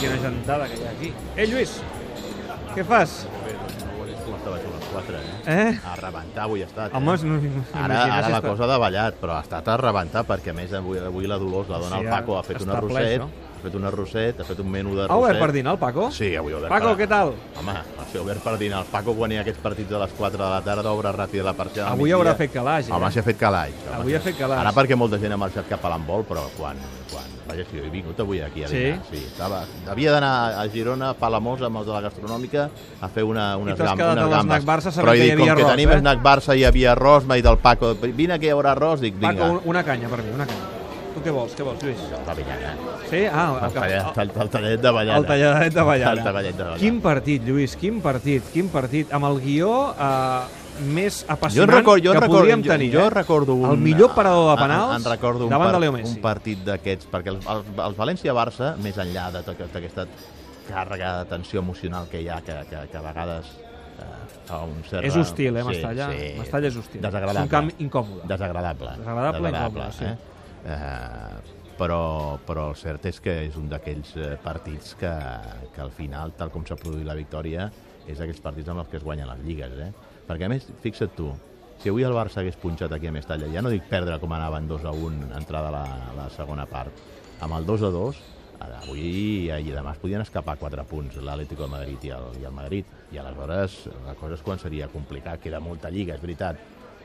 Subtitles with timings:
[0.00, 1.12] quina gentada que hi ha aquí.
[1.36, 1.76] Eh, Lluís,
[2.74, 3.20] què fas?
[3.44, 5.34] Bé, doncs no ho he vist com estava això a les 4, eh?
[5.54, 5.74] Eh?
[5.92, 7.28] A rebentar avui ha estat, Home, eh?
[7.28, 10.56] no, no, Ara, ara la cosa ha davallat, però ha estat a rebentar, perquè a
[10.56, 13.48] més avui, avui la Dolors, la dona Sí, el Paco, ha fet un arrosset.
[13.60, 16.08] Ha fet un arrosset, ha fet un menú de Ha obert per dinar el Paco?
[16.10, 17.04] Sí, avui ha obert Paco, per...
[17.04, 17.34] què tal?
[17.60, 18.80] Home, ha sigut obert per dinar.
[18.80, 21.44] El Paco, quan hi ha aquests partits a les 4 de la tarda, obre ràpid
[21.44, 22.16] la al Avui migdia.
[22.16, 22.92] haurà fet calaix, eh?
[22.96, 23.74] Home, s'ha fet calaix.
[23.86, 24.00] home.
[24.00, 24.60] Avui ha fet calaix.
[24.64, 26.76] Ara perquè molta gent ha marxat cap a l'handbol, però quan...
[27.12, 28.76] quan vaja, si jo he vingut avui aquí a Sí?
[28.78, 28.98] dinar.
[29.10, 29.16] Sí?
[29.26, 32.68] Estava, havia d'anar a Girona, a Palamós, amb els de la gastronòmica,
[33.00, 34.64] a fer una, unes, gam, unes gambes.
[34.64, 35.98] Barça però he que hi dit, com que arròs, tenim eh?
[35.98, 39.00] Snack Barça i hi havia arròs, m'ha dit el Paco, vine que hi haurà arròs,
[39.02, 39.34] dic, vinga.
[39.34, 40.79] Paco, un- una canya per mi, una canya.
[41.14, 42.00] Tu què vols, què vols, Lluís?
[42.26, 42.74] Pavellana.
[43.10, 43.24] Sí?
[43.26, 45.18] Ah, El, el, tallet, el, el, el tallet de ballana.
[45.18, 45.80] el talladet de.
[45.80, 46.78] El tallet de ballana.
[46.78, 49.12] Quin partit, Lluís, quin partit, quin partit.
[49.12, 50.40] Amb el guió eh,
[50.94, 52.90] més Jo apassionant en record, jo en que record, podríem jo, tenir.
[52.94, 53.10] jo eh?
[53.10, 53.70] recordo un...
[53.72, 56.14] El millor parador de en- penals en, recordo un, davant par- de Leo Messi.
[56.14, 60.06] un partit d'aquests, perquè el, el, el València-Barça, més enllà de tota aquesta
[60.70, 63.50] càrrega de tensió emocional que hi ha, que, que, que a vegades
[63.98, 64.08] eh,
[64.46, 65.04] fa un cert...
[65.10, 66.08] És hostil, eh, Mestalla?
[66.38, 67.02] Mestalla és hostil.
[67.02, 67.42] Desagradable.
[67.42, 68.28] És un camp incòmode.
[68.30, 68.94] Desagradable.
[69.02, 70.12] Desagradable i incòmode, sí.
[70.64, 71.58] Eh?
[71.80, 75.12] Però, però el cert és que és un d'aquells eh, partits que,
[75.72, 77.70] que al final, tal com s'ha produït la victòria,
[78.04, 79.78] és d'aquells partits amb els que es guanyen les lligues.
[79.86, 80.18] Eh?
[80.28, 81.30] Perquè a més, fixa't tu,
[81.80, 84.68] si avui el Barça hagués punxat aquí a Mestalla, ja no dic perdre com anaven
[84.68, 85.84] 2 a 1 entrada a la,
[86.18, 86.92] la segona part,
[87.40, 88.18] amb el 2 a 2,
[88.60, 92.44] ara, avui i demà es podien escapar 4 punts l'Atlético de Madrid i el, i
[92.44, 92.90] el Madrid.
[93.10, 95.40] I aleshores la cosa és quan seria complicat.
[95.40, 96.60] Queda molta lliga, és veritat,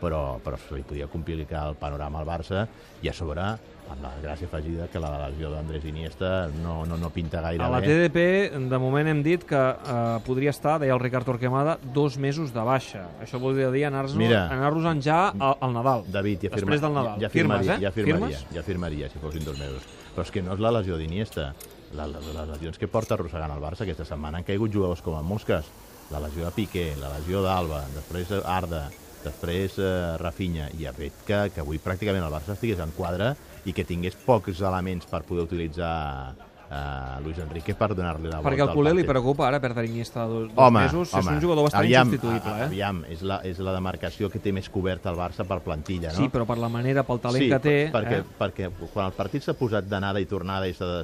[0.00, 2.66] però, però se li podia complicar el panorama al Barça
[3.02, 3.46] i a sobre
[3.86, 7.68] amb la gràcia afegida que la lesió d'Andrés Iniesta no, no, no pinta gaire A
[7.70, 7.86] la bé.
[8.08, 12.52] TDP, de moment hem dit que eh, podria estar, deia el Ricard Torquemada, dos mesos
[12.54, 13.04] de baixa.
[13.22, 16.04] Això voldria dir anar-nos anar ja al, al Nadal.
[16.10, 17.20] David, ja, firma, Després del Nadal.
[17.20, 17.84] ja, ja Firmes, firmaria, eh?
[17.86, 18.54] ja firmaria, Firmes?
[18.56, 19.86] ja firmaria si fossin dos mesos.
[20.16, 21.52] Però és que no és la lesió d'Iniesta.
[21.94, 25.14] La, la, les lesions que porta arrossegant el Barça aquesta setmana han caigut jugadors com
[25.14, 25.68] a mosques.
[26.10, 28.88] La lesió de Piqué, la lesió d'Alba, després Arda,
[29.26, 33.34] després eh, Rafinha, i ha fet que, que avui pràcticament el Barça estigués en quadre
[33.66, 35.92] i que tingués pocs elements per poder utilitzar
[36.70, 40.24] eh, Luis Enrique per donar-li la volta Perquè al culer li preocupa ara perdre Iniesta
[40.30, 41.12] dos, dos Home, mesos.
[41.14, 42.68] home, és un jugador bastant aviam, insubstituïble, a- eh?
[42.70, 46.18] Aviam, és la, és la demarcació que té més coberta el Barça per plantilla, no?
[46.22, 47.76] Sí, però per la manera, pel talent sí, que té...
[47.94, 48.26] perquè, eh?
[48.38, 50.94] perquè quan el partit s'ha posat d'anada i tornada i s'ha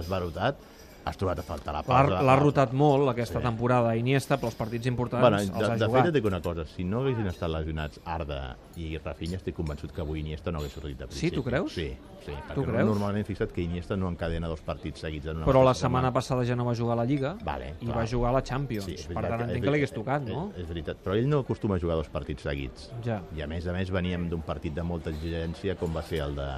[0.00, 0.56] desbarotat,
[1.04, 2.22] has trobat a faltar la pausa.
[2.22, 3.44] l'ha rotat molt aquesta Sí.
[3.44, 6.06] temporada Iniesta, però els partits importants Bueno, els de, ha de fet, jugat.
[6.06, 10.00] et dic una cosa, si no haguessin estat lesionats Arda i Rafinha, estic convençut que
[10.00, 11.28] avui Iniesta no hagués sortit de principi.
[11.28, 11.72] Sí, tu creus?
[11.72, 11.88] Sí,
[12.24, 12.86] sí perquè Tu creus?
[12.86, 16.12] normalment fixa't que Iniesta no encadena dos partits seguits en una Però la mateixa setmana
[16.12, 17.96] passada ja no va jugar a la Lliga Vale, i clar.
[17.96, 18.84] va jugar a la Champions.
[18.84, 20.50] Sí, per tant, entenc que li hagués veritat, tocat, no?
[20.54, 22.92] És, és veritat, però ell no acostuma a jugar dos partits seguits.
[23.04, 23.22] Ja.
[23.34, 26.34] I a més a més veníem d'un partit de molta exigència com va ser el
[26.36, 26.48] de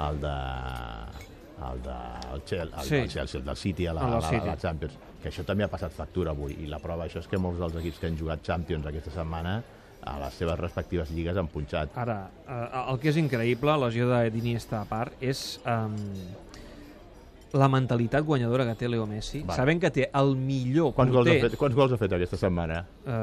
[0.00, 0.34] el de
[1.72, 1.94] el de
[2.34, 2.94] el, Chel, el, Sí.
[2.96, 4.46] del Chelsea, el del City a la, El del a la, City.
[4.46, 7.38] la Champions, que això també ha passat factura avui i la prova això és que
[7.38, 9.62] molts dels equips que han jugat Champions aquesta setmana
[10.02, 11.90] a les seves respectives lligues han punxat.
[12.00, 15.94] Ara, eh, el que és increïble, la lesió de- d'Iniesta a part, és um,
[17.52, 19.56] la mentalitat guanyadora que té Leo Messi, Va.
[19.58, 21.50] sabent que té el millor Quants gols, ha porter...
[21.50, 22.82] fet, quants gols ha fet aquesta setmana?
[23.02, 23.14] Eh,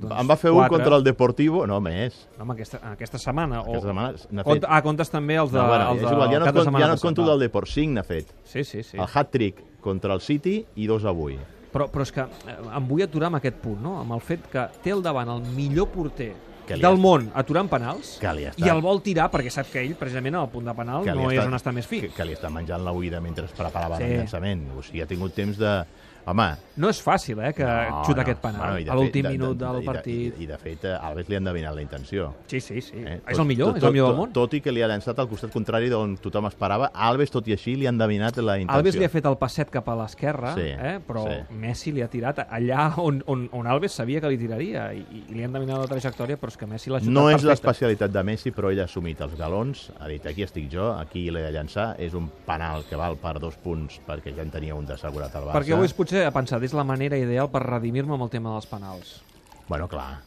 [0.00, 0.74] doncs, en va fer un quatre.
[0.76, 1.62] contra el Deportivo?
[1.70, 2.18] No, més.
[2.36, 3.62] No, home, aquesta, aquesta setmana.
[3.62, 4.68] Aquesta o, setmana n'ha Cont, fet...
[4.68, 6.98] ah, comptes també els de, no, bueno, els de, igual, ja no, setmana ja no
[6.98, 8.34] et conto del Deport, 5 n'ha fet.
[8.44, 8.98] Sí, sí, sí.
[8.98, 11.38] El hat-trick contra el City i dos avui.
[11.70, 13.96] Però, però és que eh, em vull aturar amb aquest punt, no?
[14.02, 16.32] amb el fet que té al davant el millor porter
[16.78, 19.94] del món aturant penals Que li ha i el vol tirar perquè sap que ell,
[19.98, 22.00] precisament, al punt de penal no ha és on està més fi.
[22.02, 24.04] Que, que li està menjant la uïda mentre es preparava Sí.
[24.04, 24.68] el llançament.
[24.76, 25.84] O sigui, ha tingut temps de...
[26.26, 26.48] Home,
[26.80, 28.22] No és fàcil, eh, que no, xuta no.
[28.22, 30.38] aquest penal Bueno, a l'últim minut de- del i de- partit.
[30.38, 32.34] I, i de fet, a Alves li han endevinat la intenció.
[32.46, 32.96] Sí, sí, sí.
[33.04, 33.20] Eh?
[33.28, 34.32] És el millor, és el millor del món.
[34.32, 37.46] Tot, tot i que li ha llançat al costat contrari d'on tothom esperava, Alves, tot
[37.48, 38.78] i així, li han endevinat la intenció.
[38.78, 41.00] Alves li ha fet el passet cap a l'esquerra, Sí, eh?
[41.06, 41.54] però sí.
[41.54, 45.24] Messi li ha tirat allà on, on, on Alves sabia que li tiraria i, i
[45.34, 48.22] li han endevinat la trajectòria, però és que Messi l'ha xutat No és l'especialitat de
[48.22, 51.52] Messi, però ell ha assumit els galons, ha dit aquí estic jo, aquí l'he de
[51.52, 55.34] llançar, és un penal que val per dos punts perquè ja en tenia un d'assegurat
[55.36, 55.58] al Barça.
[55.60, 58.66] Perquè avui potser ha pensat, és la manera ideal per redimir-me amb el tema dels
[58.66, 59.20] penals.
[59.68, 60.22] Bueno, clar,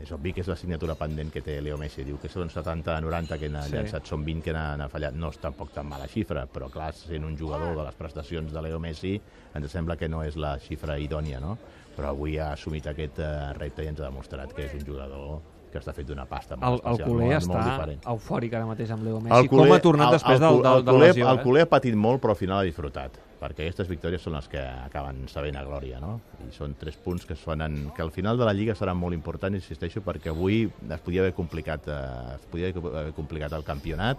[0.00, 2.04] és obvi que és la signatura pendent que té Leo Messi.
[2.06, 3.72] Diu que són 70-90 que n'ha Sí.
[3.74, 5.14] llançat, són 20 que n'ha fallat.
[5.14, 8.62] No és tampoc tan mala xifra, però clar, sent un jugador de les prestacions de
[8.62, 9.20] Leo Messi,
[9.54, 11.58] ens sembla que no és la xifra idònia, no?
[11.96, 15.40] Però avui ha assumit aquest eh, repte i ens ha demostrat que és un jugador
[15.72, 18.04] que està fet d'una pasta El, molt el especial, culer molt, està molt diferent.
[18.06, 19.48] eufòric ara mateix amb Leo Messi.
[19.48, 21.28] Com ha tornat el- després el, del, del, el de la culer, lesió?
[21.30, 21.42] El eh?
[21.42, 24.60] culer ha patit molt, però al final ha disfrutat, perquè aquestes victòries són les que
[24.60, 26.16] acaben sabent a glòria, no?
[26.46, 29.60] I són tres punts que sonen, que al final de la Lliga seran molt importants,
[29.60, 34.18] insisteixo, perquè avui es podia haver complicat, eh, es podia haver complicat el campionat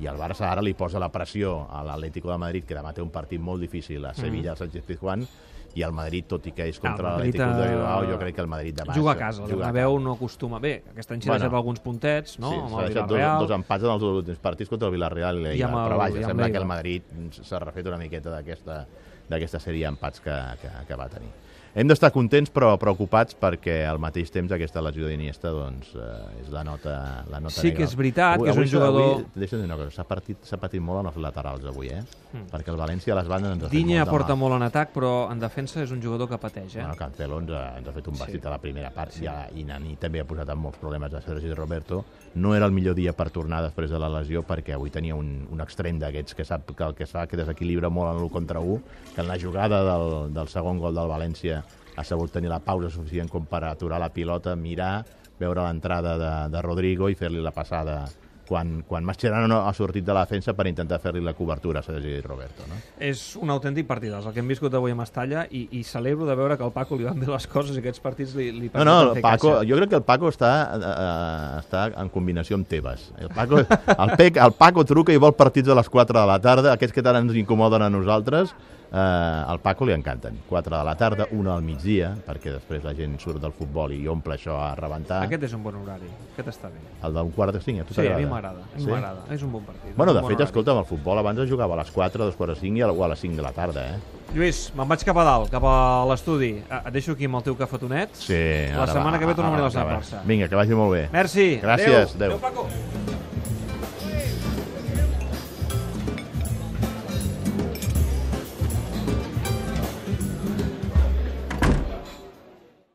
[0.00, 3.02] i el Barça ara li posa la pressió a l'Atlético de Madrid, que demà té
[3.02, 4.54] un partit molt difícil a Sevilla, mm.
[4.54, 5.26] al Sánchez Pizjuán,
[5.74, 8.34] i el Madrid, tot i que és contra El l'Atlético de eh, Bilbao, jo crec
[8.34, 8.94] que el Madrid demà...
[8.96, 10.72] Juga a casa, el juga a Bernabéu no acostuma bé.
[10.90, 11.44] Aquest any s'hi Bueno.
[11.44, 12.50] deixat alguns puntets, no?
[12.50, 15.44] Sí, s'ha el deixat dos, dos empats en els últims partits contra el Villarreal i,
[15.44, 17.02] I el, el- però vaja, i sembla que el Madrid
[17.38, 21.30] s'ha refet una miqueta d'aquesta d'aquesta sèrie d'empats que, que, que va tenir.
[21.72, 26.48] Hem d'estar contents però preocupats perquè al mateix temps aquesta lesió d'Iniesta doncs, eh, és
[26.50, 27.76] la nota, la nota Sí negra.
[27.78, 30.36] que és veritat que és un s'ha- jugador- Avui, deixa'm dir una cosa, s'ha patit,
[30.58, 32.02] patit molt en els laterals avui, eh?
[32.32, 32.48] Mm.
[32.50, 34.38] Perquè el València a les bandes ens ha fet Dinya aporta mal.
[34.38, 36.80] molt en atac, però en defensa és un jugador que pateix, eh?
[36.80, 38.22] Bueno, Cancelo ens ha, ens ha fet un Sí.
[38.24, 39.22] vestit a la primera part sí.
[39.22, 42.04] i, a- i Nani també ha posat en molts problemes a Sergi Roberto.
[42.34, 45.46] No era el millor dia per tornar després de la lesió perquè avui tenia un,
[45.50, 48.58] un extrem d'aquests que sap que el que fa que desequilibra molt en l'1 contra
[48.60, 48.80] 1,
[49.14, 51.59] que en la jugada del, del segon gol del València
[52.00, 55.04] ha sabut tenir la pausa suficient com per aturar la pilota, mirar,
[55.40, 58.02] veure l'entrada de, de Rodrigo i fer-li la passada
[58.50, 62.16] quan, quan Mascherano ha sortit de la defensa per intentar fer-li la cobertura a Sergi
[62.24, 62.64] Roberto.
[62.66, 62.80] No?
[62.98, 66.34] És un autèntic partidàs, el que hem viscut avui a Mestalla, i, i celebro de
[66.34, 68.82] veure que al Paco li van bé les coses i aquests partits li, li No,
[68.88, 69.68] no, el Paco, caixa.
[69.70, 73.06] jo crec que el Paco està, eh, està en combinació amb Tebas.
[73.22, 76.40] El Paco, el, Pec, el Paco truca i vol partits a les 4 de la
[76.42, 78.56] tarda, aquests que tant ens incomoden a nosaltres,
[78.92, 80.38] eh, al Paco li encanten.
[80.48, 84.06] 4 de la tarda, una al migdia, perquè després la gent surt del futbol i
[84.08, 85.22] omple això a rebentar.
[85.24, 86.80] Aquest és un bon horari, aquest està bé.
[87.06, 88.30] El d'un quart de cinc, a tu Sí, a mi t'agrada?
[88.30, 88.90] m'agrada, a mi Sí?
[88.90, 89.20] m'agrada.
[89.30, 89.94] És un bon partit.
[89.96, 90.48] Bueno, de bon fet, horari.
[90.50, 92.82] escolta'm, el futbol abans es jugava a les 4, a les 4 de 5 i
[92.82, 93.98] a, a les 5 de la tarda, eh?
[94.32, 96.62] Lluís, me'n vaig cap a dalt, cap a l'estudi.
[96.70, 98.14] Ah, Et deixo aquí amb el teu cafetonet.
[98.14, 98.36] Sí.
[98.76, 99.68] La setmana va, que ve tornem a.
[99.68, 100.20] Barça.
[100.24, 101.08] Vinga, que vagi molt bé.
[101.10, 101.58] Merci.
[101.60, 102.36] Gràcies, Adéu.
[102.36, 102.38] adéu.
[102.38, 102.59] Paco.